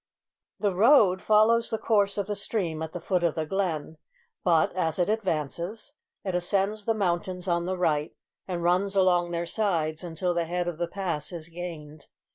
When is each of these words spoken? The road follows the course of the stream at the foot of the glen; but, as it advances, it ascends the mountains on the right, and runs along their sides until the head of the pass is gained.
The 0.59 0.73
road 0.73 1.21
follows 1.21 1.69
the 1.69 1.77
course 1.77 2.17
of 2.17 2.25
the 2.25 2.35
stream 2.35 2.81
at 2.81 2.91
the 2.91 2.99
foot 2.99 3.21
of 3.21 3.35
the 3.35 3.45
glen; 3.45 3.99
but, 4.43 4.75
as 4.75 4.97
it 4.97 5.09
advances, 5.09 5.93
it 6.23 6.33
ascends 6.33 6.85
the 6.85 6.95
mountains 6.95 7.47
on 7.47 7.67
the 7.67 7.77
right, 7.77 8.15
and 8.47 8.63
runs 8.63 8.95
along 8.95 9.29
their 9.29 9.45
sides 9.45 10.03
until 10.03 10.33
the 10.33 10.45
head 10.45 10.67
of 10.67 10.79
the 10.79 10.87
pass 10.87 11.31
is 11.31 11.49
gained. 11.49 12.07